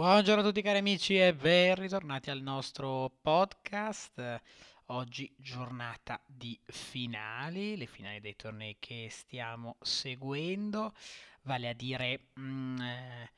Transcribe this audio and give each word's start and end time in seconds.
Buongiorno 0.00 0.40
a 0.40 0.44
tutti 0.46 0.62
cari 0.62 0.78
amici 0.78 1.18
e 1.18 1.34
ben 1.34 1.74
ritornati 1.74 2.30
al 2.30 2.40
nostro 2.40 3.12
podcast. 3.20 4.40
Oggi 4.86 5.30
giornata 5.36 6.18
di 6.24 6.58
finali, 6.64 7.76
le 7.76 7.84
finali 7.84 8.18
dei 8.18 8.34
tornei 8.34 8.76
che 8.78 9.08
stiamo 9.10 9.76
seguendo, 9.82 10.94
vale 11.42 11.68
a 11.68 11.74
dire 11.74 12.28
mm, 12.40 12.80
eh, 12.80 13.30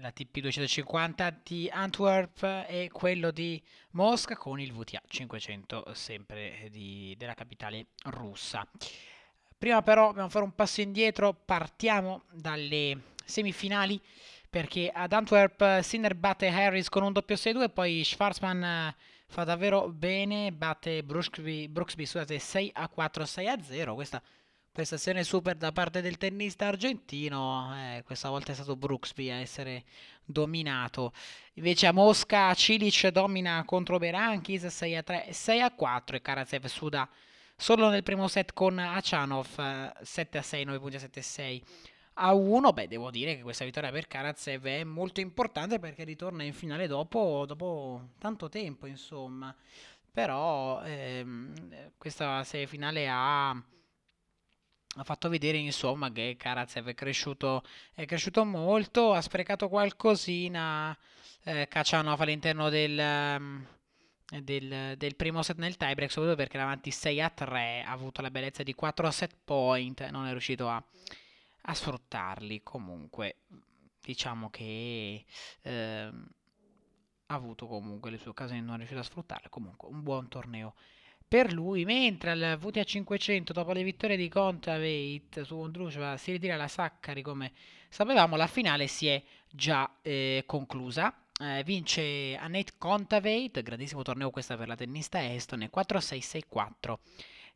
la 0.00 0.10
TP 0.10 0.40
250 0.40 1.42
di 1.44 1.70
Antwerp 1.72 2.42
e 2.66 2.90
quello 2.92 3.30
di 3.30 3.62
Mosca 3.90 4.36
con 4.36 4.58
il 4.58 4.72
VTA 4.72 5.00
500 5.06 5.94
sempre 5.94 6.70
di, 6.72 7.14
della 7.16 7.34
capitale 7.34 7.86
russa. 8.06 8.66
Prima 9.56 9.80
però 9.80 10.08
dobbiamo 10.08 10.28
fare 10.28 10.44
un 10.44 10.56
passo 10.56 10.80
indietro, 10.80 11.32
partiamo 11.32 12.24
dalle 12.32 13.12
semifinali 13.24 14.00
perché 14.54 14.88
ad 14.88 15.12
Antwerp 15.12 15.80
Sinner 15.80 16.14
batte 16.14 16.46
Harris 16.46 16.88
con 16.88 17.02
un 17.02 17.12
doppio 17.12 17.34
6-2 17.34 17.70
poi 17.72 18.04
Schwarzman 18.04 18.62
eh, 18.62 18.94
fa 19.26 19.42
davvero 19.42 19.88
bene 19.88 20.52
batte 20.52 21.02
Brooksby, 21.02 21.66
Brooksby 21.66 22.06
scusate 22.06 22.38
6 22.38 22.70
a 22.74 22.88
4 22.88 23.24
6 23.24 23.48
a 23.48 23.60
0 23.60 23.94
questa 23.94 24.22
prestazione 24.70 25.24
super 25.24 25.56
da 25.56 25.72
parte 25.72 26.00
del 26.00 26.18
tennista 26.18 26.68
argentino 26.68 27.74
eh, 27.74 28.04
questa 28.04 28.28
volta 28.28 28.52
è 28.52 28.54
stato 28.54 28.76
Brooksby 28.76 29.28
a 29.30 29.38
essere 29.38 29.82
dominato. 30.24 31.12
Invece 31.54 31.88
a 31.88 31.92
Mosca 31.92 32.54
Cilic 32.54 33.08
domina 33.08 33.60
contro 33.64 33.98
Berankis 33.98 34.66
6 34.66 34.96
a 34.96 35.02
3 35.02 35.32
6 35.32 35.60
a 35.62 35.72
4 35.72 36.14
e 36.14 36.22
Karatsev 36.22 36.66
suda 36.66 37.08
solo 37.56 37.88
nel 37.88 38.04
primo 38.04 38.28
set 38.28 38.52
con 38.52 38.78
Achanov 38.78 40.00
7 40.00 40.38
a 40.38 40.42
6 40.42 40.64
9 40.64 40.78
punti 40.78 40.96
a 42.14 42.30
7 42.30 42.30
a 42.30 42.30
6 42.30 42.30
a 42.30 42.34
1, 42.34 42.72
beh, 42.72 42.88
devo 42.88 43.10
dire 43.10 43.36
che 43.36 43.42
questa 43.42 43.64
vittoria 43.64 43.90
per 43.90 44.06
Karatsev 44.06 44.64
è 44.66 44.84
molto 44.84 45.20
importante 45.20 45.78
perché 45.78 46.04
ritorna 46.04 46.42
in 46.42 46.52
finale 46.52 46.86
dopo, 46.86 47.44
dopo 47.46 48.10
tanto 48.18 48.48
tempo, 48.48 48.86
insomma. 48.86 49.54
Però 50.12 50.80
ehm, 50.84 51.92
questa 51.98 52.44
serie 52.44 52.66
finale 52.68 53.08
ha, 53.08 53.50
ha 53.50 55.02
fatto 55.02 55.28
vedere 55.28 55.58
insomma 55.58 56.12
che 56.12 56.36
Karatsev 56.38 56.88
è 56.88 56.94
cresciuto, 56.94 57.64
è 57.94 58.04
cresciuto 58.04 58.44
molto, 58.44 59.12
ha 59.12 59.20
sprecato 59.20 59.68
qualcosina, 59.68 60.96
eh, 61.44 61.66
Kacanov 61.68 62.20
all'interno 62.20 62.68
del, 62.68 62.96
ehm, 62.96 63.66
del, 64.40 64.94
del, 64.96 65.16
primo 65.16 65.42
set 65.42 65.58
nel 65.58 65.76
tiebreak, 65.76 66.10
soprattutto 66.12 66.36
perché 66.36 66.56
era 66.56 66.66
avanti 66.66 66.92
6 66.92 67.20
a 67.20 67.30
3, 67.30 67.82
ha 67.84 67.90
avuto 67.90 68.22
la 68.22 68.30
bellezza 68.30 68.62
di 68.62 68.72
4 68.74 69.10
set 69.10 69.36
point, 69.44 70.08
non 70.10 70.26
è 70.26 70.30
riuscito 70.30 70.68
a 70.68 70.82
a 71.66 71.74
sfruttarli. 71.74 72.62
Comunque, 72.62 73.38
diciamo 74.00 74.50
che 74.50 75.24
eh, 75.62 76.10
ha 77.26 77.34
avuto 77.34 77.66
comunque 77.66 78.10
le 78.10 78.18
sue 78.18 78.30
occasioni 78.30 78.60
non 78.60 78.74
è 78.74 78.76
riuscito 78.76 79.00
a 79.00 79.04
sfruttarle. 79.04 79.48
Comunque, 79.48 79.88
un 79.88 80.02
buon 80.02 80.28
torneo 80.28 80.74
per 81.26 81.52
lui. 81.52 81.84
Mentre 81.84 82.30
al 82.30 82.58
VTA 82.58 82.84
500, 82.84 83.52
dopo 83.52 83.72
le 83.72 83.82
vittorie 83.82 84.16
di 84.16 84.28
Contaveit 84.28 85.42
su 85.42 85.56
Ondrushva, 85.56 86.16
si 86.16 86.32
ritira 86.32 86.56
la 86.56 86.68
Saccari, 86.68 87.22
come 87.22 87.52
sapevamo, 87.88 88.36
la 88.36 88.46
finale 88.46 88.86
si 88.86 89.08
è 89.08 89.22
già 89.50 89.98
eh, 90.02 90.44
conclusa. 90.46 91.14
Eh, 91.40 91.64
vince 91.64 92.36
Annette 92.36 92.74
Contaveit, 92.78 93.60
grandissimo 93.62 94.02
torneo 94.02 94.30
questa 94.30 94.56
per 94.56 94.68
la 94.68 94.76
tennista 94.76 95.32
estone, 95.32 95.70
4-6-6-4. 95.74 96.98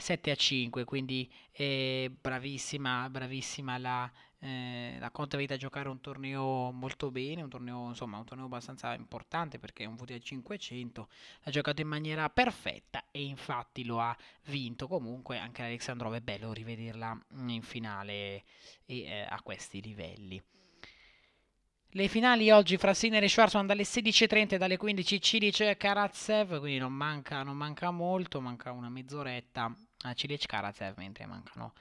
7 0.01 0.31
a 0.31 0.35
5, 0.37 0.85
quindi 0.85 1.31
eh, 1.51 2.11
bravissima, 2.21 3.11
bravissima 3.11 3.79
la, 3.79 4.11
eh, 4.39 4.97
la 5.01 5.11
Conte 5.11 5.35
avete 5.35 5.55
a 5.55 5.57
giocare 5.57 5.89
un 5.89 6.01
torneo 6.01 6.71
molto 6.71 7.11
bene, 7.11 7.43
un 7.43 7.49
torneo, 7.49 7.89
insomma, 7.89 8.17
un 8.17 8.25
torneo 8.25 8.47
abbastanza 8.47 8.95
importante 8.95 9.59
perché 9.59 9.83
è 9.83 9.87
un 9.87 9.97
VTA 9.97 10.19
500, 10.19 11.09
ha 11.43 11.51
giocato 11.51 11.81
in 11.83 11.89
maniera 11.89 12.31
perfetta 12.31 13.07
e 13.11 13.25
infatti 13.25 13.85
lo 13.85 14.01
ha 14.01 14.17
vinto. 14.47 14.87
Comunque 14.87 15.39
anche 15.39 15.63
Alexandrov 15.63 16.15
è 16.15 16.21
bello 16.21 16.53
rivederla 16.53 17.19
in 17.39 17.63
finale 17.63 18.45
e, 18.87 19.03
eh, 19.03 19.27
a 19.29 19.41
questi 19.43 19.83
livelli. 19.83 20.41
Le 21.93 22.07
finali 22.07 22.51
oggi 22.51 22.77
fra 22.77 22.95
Sinner 22.95 23.25
e 23.25 23.29
Schwarzman 23.29 23.67
dalle 23.67 23.83
16.30 23.83 24.55
e 24.55 24.59
dalle 24.59 24.77
15 24.77 25.21
Cilic 25.21 25.61
e 25.61 25.77
Karatsev, 25.77 26.61
quindi 26.61 26.79
non 26.79 26.93
manca, 26.93 27.43
non 27.43 27.57
manca 27.57 27.91
molto, 27.91 28.41
manca 28.41 28.71
una 28.71 28.91
mezz'oretta 28.91 29.75
a 30.03 30.15
Cilic 30.15 30.47
Karatsev, 30.47 30.97
mentre 30.97 31.27
mancano 31.27 31.75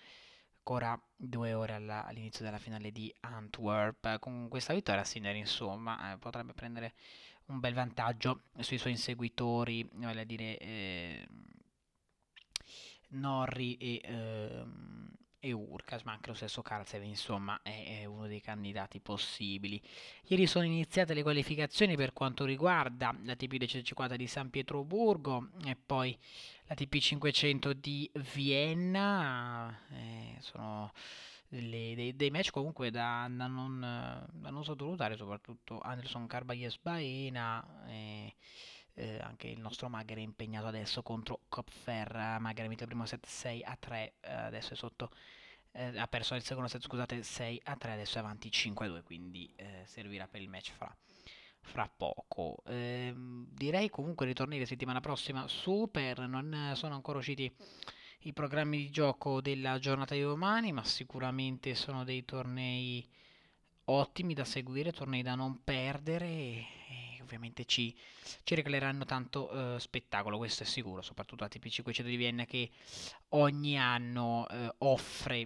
ancora 0.57 0.99
due 1.15 1.53
ore 1.53 1.73
alla, 1.73 2.05
all'inizio 2.05 2.43
della 2.43 2.59
finale 2.59 2.91
di 2.91 3.13
Antwerp. 3.21 4.19
Con 4.19 4.47
questa 4.49 4.73
vittoria 4.73 5.03
Sinner 5.03 5.35
insomma 5.35 6.13
eh, 6.13 6.17
potrebbe 6.17 6.53
prendere 6.53 6.93
un 7.45 7.59
bel 7.59 7.73
vantaggio 7.73 8.43
sui 8.59 8.77
suoi 8.77 8.93
inseguitori, 8.93 9.87
vale 9.93 10.21
a 10.21 10.25
dire 10.25 10.57
eh, 10.57 11.27
Norri 13.09 13.77
e... 13.77 14.01
Eh, 14.03 14.65
e 15.39 15.51
Urkas, 15.51 16.01
ma 16.03 16.13
anche 16.13 16.29
lo 16.29 16.35
stesso 16.35 16.61
Karzev, 16.61 17.03
insomma, 17.03 17.61
è, 17.61 18.01
è, 18.01 18.05
uno 18.27 18.29
dei 18.29 18.41
candidati 18.41 18.99
possibili. 18.99 19.81
Ieri 20.27 20.45
sono 20.45 20.65
iniziate 20.65 21.13
le 21.13 21.23
qualificazioni 21.23 21.95
per 21.95 22.13
quanto 22.13 22.45
riguarda 22.45 23.15
la 23.23 23.33
TP250 23.33 24.15
di 24.15 24.27
San 24.27 24.49
Pietroburgo 24.49 25.49
e 25.65 25.75
poi 25.75 26.15
la 26.67 26.75
TP500 26.75 27.71
di 27.71 28.09
Vienna. 28.33 29.75
Eh, 29.91 30.35
sono 30.41 30.91
delle, 31.47 31.93
dei, 31.95 32.15
dei, 32.15 32.29
match 32.29 32.51
comunque 32.51 32.91
da, 32.91 33.27
da, 33.31 33.47
non, 33.47 33.79
da, 33.79 34.49
non, 34.49 34.63
sottovalutare, 34.63 35.15
soprattutto 35.15 35.79
Anderson 35.79 36.27
Carbayes 36.27 36.77
Baena. 36.77 37.65
Eh, 37.87 38.35
eh, 38.99 39.19
anche 39.21 39.47
il 39.47 39.59
nostro 39.59 39.89
Magher 39.89 40.17
è 40.17 40.21
impegnato 40.21 40.67
adesso 40.67 41.01
contro 41.01 41.41
Kopfer. 41.47 42.37
Magher 42.39 42.65
ha 42.65 42.67
vinto 42.67 42.83
il 42.83 42.89
primo 42.89 43.05
set 43.05 43.25
6 43.25 43.63
a 43.63 43.77
3, 43.79 44.13
eh, 44.21 44.31
adesso 44.31 44.73
è 44.73 44.75
sotto. 44.75 45.11
Eh, 45.71 45.97
ha 45.97 46.07
perso 46.07 46.35
il 46.35 46.43
secondo 46.43 46.69
set, 46.69 46.81
scusate, 46.81 47.23
6 47.23 47.61
a 47.65 47.75
3, 47.75 47.91
adesso 47.93 48.17
è 48.17 48.21
avanti 48.21 48.49
5 48.51 48.85
a 48.85 48.89
2, 48.89 49.03
quindi 49.03 49.51
eh, 49.55 49.83
servirà 49.85 50.27
per 50.27 50.41
il 50.41 50.49
match 50.49 50.71
fra, 50.71 50.95
fra 51.61 51.91
poco. 51.95 52.63
Ehm, 52.65 53.47
direi 53.49 53.89
comunque 53.89 54.25
di 54.25 54.33
tornare 54.33 54.65
settimana 54.65 54.99
prossima 54.99 55.47
super, 55.47 56.19
non 56.27 56.71
sono 56.75 56.95
ancora 56.95 57.19
usciti 57.19 57.53
i 58.21 58.33
programmi 58.33 58.77
di 58.77 58.89
gioco 58.89 59.41
della 59.41 59.79
giornata 59.79 60.15
di 60.15 60.21
domani, 60.21 60.71
ma 60.71 60.83
sicuramente 60.83 61.75
sono 61.75 62.03
dei 62.03 62.25
tornei 62.25 63.07
ottimi 63.85 64.33
da 64.33 64.43
seguire, 64.43 64.91
tornei 64.91 65.21
da 65.21 65.35
non 65.35 65.63
perdere. 65.63 66.76
Ovviamente 67.27 67.65
ci, 67.65 67.93
ci 68.43 68.55
regaleranno 68.55 69.03
tanto 69.03 69.53
uh, 69.53 69.77
spettacolo, 69.77 70.37
questo 70.37 70.63
è 70.63 70.65
sicuro, 70.65 71.01
soprattutto 71.01 71.43
la 71.43 71.49
TP 71.49 71.67
500 71.67 72.09
di 72.09 72.15
Vienna 72.15 72.45
che 72.45 72.69
ogni 73.29 73.77
anno 73.77 74.45
uh, 74.49 74.73
offre 74.77 75.45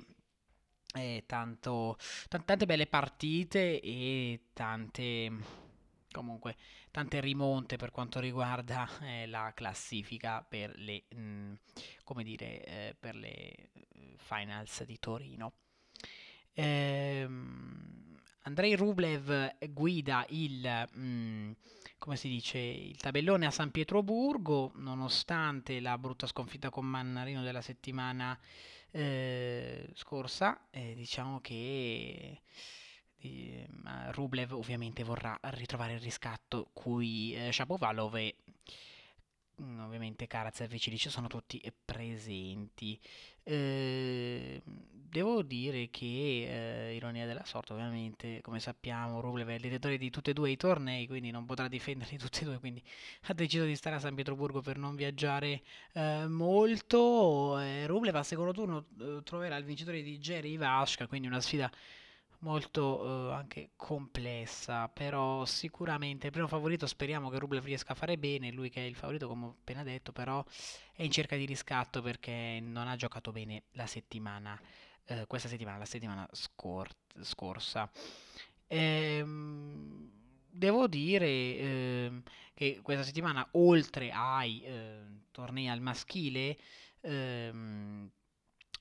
eh, 0.94 1.24
tanto, 1.26 1.98
t- 2.30 2.46
tante 2.46 2.66
belle 2.68 2.86
partite 2.86 3.80
e 3.82 4.42
tante 4.54 5.32
comunque 6.12 6.56
tante 6.92 7.20
rimonte 7.22 7.78
per 7.78 7.90
quanto 7.90 8.20
riguarda 8.20 8.88
eh, 9.02 9.26
la 9.26 9.52
classifica 9.56 10.46
per 10.48 10.78
le, 10.78 11.06
mh, 11.10 11.20
mm, 11.20 11.54
come 12.04 12.24
dire, 12.24 12.64
eh, 12.64 12.96
per 13.00 13.16
le 13.16 13.30
eh, 13.30 13.70
finals 14.18 14.84
di 14.84 15.00
Torino. 15.00 15.54
Ehm, 16.54 18.01
Andrei 18.44 18.76
Rublev 18.76 19.58
guida 19.70 20.26
il, 20.30 20.88
mh, 20.94 21.00
mm, 21.00 21.52
dice, 22.24 22.58
il 22.58 22.98
tabellone 22.98 23.46
a 23.46 23.52
San 23.52 23.70
Pietroburgo, 23.70 24.72
nonostante 24.76 25.80
la 25.80 25.98
brutta 26.00 26.26
sconfitta 26.26 26.72
con 26.72 26.86
Mannarino 26.86 27.44
della 27.44 27.62
settimana 27.62 28.38
eh, 28.90 29.88
scorsa. 29.94 30.68
Eh, 30.72 30.96
diciamo 30.96 31.40
che 31.40 32.42
eh, 33.18 33.68
Rublev 34.12 34.54
ovviamente 34.54 35.04
vorrà 35.04 35.38
ritrovare 35.44 35.94
il 35.94 36.02
riscatto 36.02 36.70
cui 36.74 37.36
eh, 37.36 37.52
Shapovalov 37.52 38.16
e 38.16 38.36
ovviamente 39.80 40.28
Karatsev 40.28 40.74
e 40.74 40.80
Cilic 40.80 41.10
sono 41.10 41.28
tutti 41.28 41.62
presenti. 41.84 43.00
Eh, 43.44 44.62
devo 44.66 45.42
dire 45.42 45.90
che, 45.90 46.90
eh, 46.90 46.96
ironia 46.96 47.26
della 47.26 47.44
sorte, 47.46 47.74
ovviamente, 47.74 48.42
come 48.42 48.60
sappiamo, 48.60 49.20
Rublev 49.20 49.48
è 49.50 49.54
il 49.54 49.62
direttore 49.62 49.98
di 49.98 50.10
tutti 50.10 50.30
e 50.30 50.34
due 50.34 50.52
i 50.52 50.58
tornei, 50.58 51.08
quindi 51.08 51.32
non 51.32 51.46
potrà 51.46 51.68
difenderli 51.68 52.18
tutti 52.20 52.42
e 52.42 52.46
due, 52.46 52.60
quindi 52.60 52.84
ha 53.28 53.34
deciso 53.34 53.66
di 53.66 53.76
stare 53.76 53.96
a 53.96 54.00
San 54.00 54.16
Pietroburgo 54.16 54.62
per 54.62 54.78
non 54.78 54.96
viaggiare 54.96 55.62
eh, 55.94 56.28
molto. 56.28 57.58
Rublev 57.86 58.16
al 58.16 58.26
secondo 58.26 58.54
turno 58.54 58.86
eh, 59.00 59.22
troverà 59.24 59.58
il 59.58 59.66
vincitore 59.66 60.02
di 60.02 60.18
Jerry 60.20 60.58
Vashka, 60.58 61.08
quindi 61.08 61.28
una 61.28 61.42
sfida 61.42 61.72
molto 62.42 63.30
eh, 63.30 63.34
anche 63.34 63.72
complessa, 63.76 64.88
però 64.88 65.46
sicuramente 65.46 66.28
il 66.28 66.32
primo 66.32 66.48
favorito 66.48 66.86
speriamo 66.88 67.30
che 67.30 67.40
Rublev 67.40 67.64
riesca 67.64 67.94
a 67.94 67.96
fare 67.96 68.18
bene, 68.18 68.52
lui 68.52 68.70
che 68.70 68.82
è 68.82 68.86
il 68.86 68.96
favorito 68.96 69.28
come 69.28 69.46
ho 69.46 69.50
appena 69.60 69.84
detto, 69.84 70.12
però 70.12 70.44
è 70.94 71.04
in 71.04 71.12
cerca 71.12 71.36
di 71.36 71.46
riscatto 71.46 72.02
perché 72.02 72.60
non 72.62 72.88
ha 72.88 72.96
giocato 72.96 73.32
bene 73.32 73.64
la 73.72 73.86
settimana, 73.86 74.60
eh, 75.06 75.26
questa 75.28 75.48
settimana, 75.48 75.78
la 75.78 75.86
settimana 75.86 76.28
scor- 76.32 76.96
scorsa. 77.22 77.90
Ehm, 78.68 80.10
devo 80.50 80.88
dire 80.88 81.28
eh, 81.28 82.22
che 82.54 82.80
questa 82.82 83.04
settimana, 83.04 83.48
oltre 83.54 84.12
ai 84.12 84.62
eh, 84.64 85.00
tornei 85.32 85.68
al 85.68 85.82
maschile, 85.82 86.58
ehm, 87.02 88.10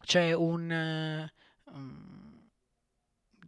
c'è 0.02 0.32
un... 0.32 1.30
Um, 1.64 2.39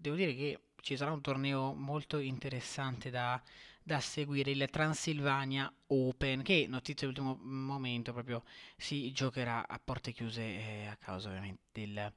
devo 0.03 0.17
dire 0.17 0.35
che 0.35 0.59
ci 0.83 0.97
sarà 0.97 1.13
un 1.13 1.21
torneo 1.21 1.73
molto 1.73 2.19
interessante 2.19 3.09
da, 3.09 3.41
da 3.83 4.01
seguire, 4.01 4.51
il 4.51 4.69
Transilvania 4.71 5.73
Open, 5.87 6.43
che 6.43 6.67
notizia 6.69 7.07
dell'ultimo 7.07 7.39
momento 7.41 8.13
proprio 8.13 8.43
si 8.77 9.13
giocherà 9.13 9.67
a 9.67 9.81
porte 9.83 10.13
chiuse 10.13 10.43
eh, 10.43 10.87
a 10.87 10.97
causa 10.97 11.29
ovviamente 11.29 11.63
del, 11.73 12.13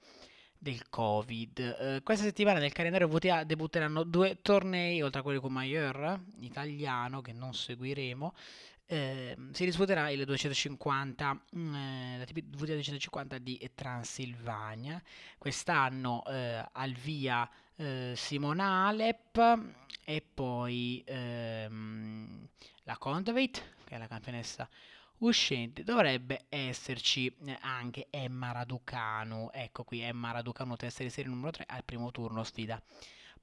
del 0.58 0.90
Covid. 0.90 1.60
Eh, 1.60 2.02
questa 2.04 2.26
settimana 2.26 2.60
nel 2.60 2.74
calendario 2.74 3.08
VTA 3.08 3.44
debutteranno 3.44 4.04
due 4.04 4.42
tornei, 4.42 5.02
oltre 5.04 5.20
a 5.20 5.24
quelli 5.24 5.40
con 5.40 5.54
Mayer, 5.54 6.20
italiano, 6.40 7.22
che 7.22 7.34
non 7.34 7.54
seguiremo. 7.54 8.34
Eh, 8.88 9.36
si 9.52 9.66
disputerà 9.66 10.10
il 10.10 10.26
250, 10.26 11.42
eh, 11.54 12.18
la 12.18 12.26
VTA 12.26 12.42
250 12.48 13.38
di 13.38 13.72
Transilvania. 13.76 15.02
Quest'anno 15.38 16.24
eh, 16.26 16.66
al 16.72 16.94
via 16.94 17.48
eh, 17.77 18.13
Simona 18.16 18.88
Alep 18.88 19.74
e 20.04 20.24
poi 20.33 21.04
ehm, 21.06 22.48
la 22.83 22.98
Condovate, 22.98 23.74
che 23.83 23.95
è 23.95 23.98
la 23.98 24.07
campionessa 24.07 24.69
uscente. 25.19 25.83
Dovrebbe 25.83 26.45
esserci 26.50 27.33
eh, 27.45 27.57
anche 27.62 28.07
Emma 28.10 28.51
Raducanu. 28.51 29.50
Ecco 29.51 29.83
qui 29.83 30.01
Emma 30.01 30.31
Raducanu, 30.31 30.75
testa 30.75 31.04
di 31.04 31.10
serie 31.10 31.31
numero 31.31 31.51
3 31.51 31.66
al 31.68 31.83
primo 31.83 32.12
turno 32.12 32.44
sfida 32.44 32.81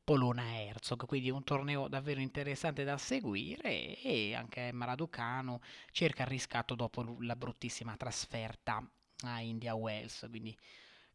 Polona 0.05 0.61
Herzog, 0.61 1.07
quindi 1.07 1.31
un 1.31 1.45
torneo 1.45 1.87
davvero 1.87 2.21
interessante 2.21 2.83
da 2.83 2.99
seguire 2.99 4.01
e 4.01 4.35
anche 4.35 4.69
Emma 4.69 4.85
Raducanu 4.85 5.59
cerca 5.93 6.23
il 6.25 6.29
riscatto 6.29 6.75
dopo 6.75 7.17
la 7.21 7.37
bruttissima 7.37 7.97
trasferta 7.97 8.85
a 9.25 9.41
India 9.41 9.75
Wells, 9.75 10.27
quindi 10.29 10.57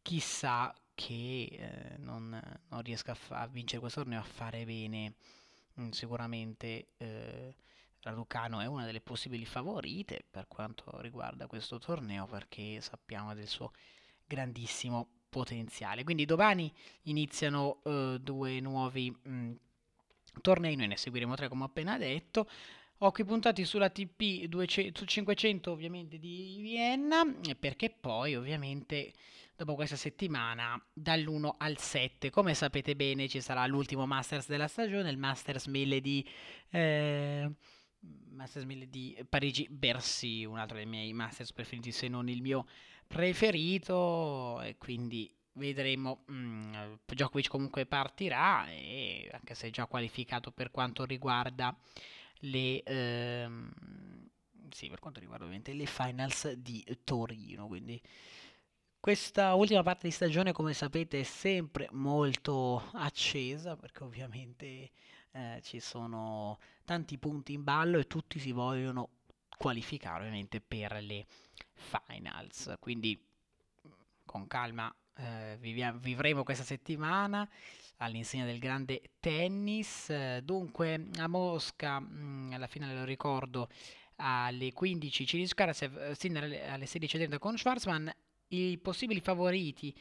chissà 0.01 0.73
che 0.97 1.47
eh, 1.51 1.97
non, 1.99 2.41
non, 2.69 2.81
riesca 2.81 3.11
a, 3.11 3.15
fa- 3.15 3.41
a, 3.41 3.47
vincere 3.47 3.79
questo 3.79 4.01
torneo 4.01 4.19
a 4.19 4.23
fare 4.23 4.65
bene 4.65 5.13
mm, 5.79 5.91
sicuramente 5.91 6.87
eh, 6.97 7.55
Raducano 8.01 8.61
è 8.61 8.65
una 8.65 8.83
delle 8.83 9.01
possibili 9.01 9.45
favorite 9.45 10.25
per 10.27 10.47
quanto 10.47 10.99
riguarda 11.01 11.45
questo 11.45 11.77
torneo 11.77 12.25
perché 12.25 12.81
sappiamo 12.81 13.35
del 13.35 13.47
suo 13.47 13.73
grandissimo 14.25 15.07
potenziale. 15.29 16.03
Quindi 16.03 16.25
domani 16.25 16.73
iniziano 17.03 17.79
uh, 17.83 18.17
due 18.17 18.59
nuovi 18.59 19.11
mh, 19.11 19.29
mm, 19.29 19.51
tornei, 20.41 20.75
noi 20.75 20.87
ne 20.87 20.97
seguiremo 20.97 21.35
tre 21.35 21.47
come 21.47 21.65
appena 21.65 21.99
detto. 21.99 22.49
Occhi 22.99 23.23
puntati 23.23 23.63
sulla 23.63 23.91
TP 23.91 24.45
200, 24.45 25.05
500 25.05 25.71
ovviamente 25.71 26.17
di 26.17 26.57
Vienna 26.61 27.23
perché 27.59 27.91
poi 27.91 28.35
ovviamente 28.35 29.13
dopo 29.55 29.75
questa 29.75 29.95
settimana 29.95 30.83
dall'1 30.93 31.47
al 31.59 31.77
7 31.77 32.31
come 32.31 32.55
sapete 32.55 32.95
bene 32.95 33.27
ci 33.27 33.39
sarà 33.39 33.67
l'ultimo 33.67 34.07
Masters 34.07 34.47
della 34.47 34.67
stagione, 34.67 35.11
il 35.11 35.17
Masters 35.17 35.67
1000 35.67 36.01
di... 36.01 36.27
Eh, 36.71 37.51
Masters 38.29 38.65
1000 38.65 38.89
di 38.89 39.25
Parigi-Bercy, 39.29 40.45
un 40.45 40.57
altro 40.57 40.77
dei 40.77 40.85
miei 40.87 41.13
Masters 41.13 41.53
preferiti 41.53 41.91
se 41.91 42.07
non 42.07 42.29
il 42.29 42.41
mio 42.41 42.65
preferito. 43.05 44.59
E 44.61 44.77
quindi 44.77 45.31
vedremo 45.53 46.23
mm, 46.31 46.73
Djokovic 47.05 47.47
comunque 47.47 47.85
partirà 47.85 48.67
e 48.69 49.29
anche 49.33 49.55
se 49.55 49.67
è 49.67 49.69
già 49.71 49.85
qualificato 49.85 50.51
per 50.51 50.71
quanto 50.71 51.03
riguarda 51.05 51.75
le 52.41 52.83
ehm, 52.83 53.71
sì, 54.69 54.89
per 54.89 54.99
quanto 54.99 55.19
riguarda 55.19 55.45
ovviamente 55.45 55.73
le 55.73 55.85
finals 55.85 56.51
di 56.53 56.85
Torino 57.03 57.67
quindi 57.67 58.01
questa 58.99 59.53
ultima 59.53 59.83
parte 59.83 60.07
di 60.07 60.13
stagione 60.13 60.51
come 60.51 60.73
sapete 60.73 61.21
è 61.21 61.23
sempre 61.23 61.87
molto 61.91 62.89
accesa 62.93 63.75
perché 63.77 64.03
ovviamente 64.03 64.91
eh, 65.31 65.61
ci 65.63 65.79
sono 65.79 66.59
tanti 66.83 67.17
punti 67.17 67.53
in 67.53 67.63
ballo 67.63 67.99
e 67.99 68.07
tutti 68.07 68.39
si 68.39 68.51
vogliono 68.51 69.11
qualificare 69.57 70.19
ovviamente 70.19 70.61
per 70.61 71.01
le 71.01 71.25
finals. 71.73 72.73
Quindi 72.79 73.23
con 74.25 74.47
calma 74.47 74.93
eh, 75.17 75.57
viviamo, 75.59 75.99
vivremo 75.99 76.43
questa 76.43 76.63
settimana 76.63 77.47
all'insegna 77.97 78.45
del 78.45 78.59
grande 78.59 79.01
tennis. 79.19 80.39
dunque 80.41 81.09
a 81.17 81.27
Mosca, 81.27 81.99
mh, 81.99 82.07
mm, 82.11 82.53
alla 82.53 82.67
finale 82.67 82.95
lo 82.95 83.03
ricordo, 83.03 83.69
alle 84.17 84.73
15 84.73 85.25
Ciric 85.25 85.53
Karasev, 85.53 86.11
Sinner 86.11 86.69
alle 86.69 86.85
16.30 86.85 87.39
con 87.39 87.57
Schwarzman. 87.57 88.13
I 88.49 88.77
possibili 88.77 89.19
favoriti 89.19 89.93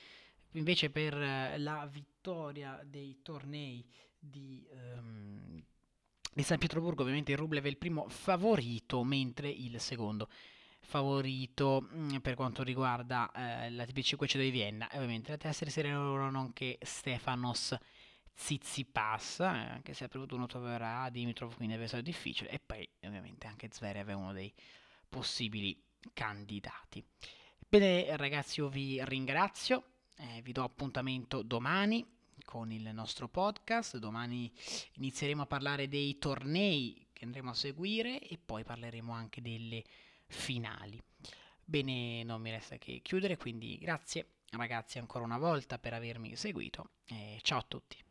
invece 0.53 0.91
per 0.91 1.15
la 1.59 1.89
vittoria 1.91 2.81
dei 2.85 3.19
tornei 3.23 3.85
di, 4.19 4.67
um, 4.73 5.63
di 6.33 6.43
San 6.43 6.59
Pietroburgo, 6.59 7.03
ovviamente 7.03 7.33
il 7.33 7.39
Rublev 7.39 7.65
è 7.65 7.69
il 7.69 7.77
primo 7.77 8.09
favorito, 8.09 9.03
mentre 9.05 9.49
il 9.49 9.81
secondo 9.81 10.29
favorito 10.87 11.89
mm, 11.93 12.17
per 12.17 12.35
quanto 12.35 12.63
riguarda 12.63 13.31
eh, 13.33 13.71
la 13.71 13.85
TP500 13.85 14.39
di 14.39 14.51
Vienna 14.51 14.89
e 14.89 14.97
ovviamente 14.97 15.33
la 15.33 15.37
testa 15.37 15.65
di 15.65 15.71
serie 15.71 15.93
loro 15.93 16.31
nonché 16.31 16.79
Stefanos 16.81 17.77
Tsitsipas, 18.35 19.41
eh, 19.41 19.45
anche 19.45 19.95
se 19.95 20.09
prevuto 20.09 20.37
uno 20.37 20.47
troverà 20.47 21.09
Dimitrov, 21.11 21.57
quindi 21.57 21.75
è 21.75 21.87
stato 21.87 22.03
difficile, 22.03 22.51
e 22.51 22.61
poi 22.65 22.89
ovviamente 23.03 23.47
anche 23.47 23.69
Zverev 23.71 24.09
è 24.09 24.15
uno 24.15 24.33
dei 24.33 24.53
possibili 25.09 25.83
candidati. 26.13 27.05
Bene 27.69 28.17
ragazzi, 28.17 28.61
io 28.61 28.69
vi 28.69 29.03
ringrazio, 29.05 29.85
eh, 30.19 30.41
vi 30.43 30.53
do 30.53 30.63
appuntamento 30.63 31.43
domani 31.43 32.07
con 32.45 32.71
il 32.71 32.89
nostro 32.93 33.29
podcast. 33.29 33.97
Domani 33.97 34.53
inizieremo 34.95 35.43
a 35.43 35.47
parlare 35.47 35.89
dei 35.89 36.19
tornei 36.19 37.09
che 37.13 37.25
andremo 37.25 37.51
a 37.51 37.55
seguire 37.55 38.21
e 38.21 38.39
poi 38.39 38.63
parleremo 38.63 39.13
anche 39.13 39.41
delle 39.41 39.83
finali. 40.27 41.03
Bene, 41.65 42.23
non 42.23 42.41
mi 42.41 42.51
resta 42.51 42.77
che 42.77 43.01
chiudere, 43.03 43.37
quindi 43.37 43.79
grazie 43.79 44.31
ragazzi 44.51 44.99
ancora 44.99 45.25
una 45.25 45.39
volta 45.39 45.79
per 45.79 45.93
avermi 45.93 46.37
seguito 46.37 46.91
e 47.07 47.39
ciao 47.43 47.59
a 47.59 47.65
tutti. 47.67 48.06